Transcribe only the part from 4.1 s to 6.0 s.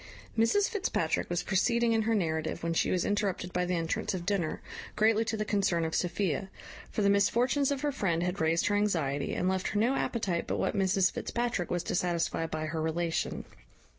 of dinner, greatly to the concern of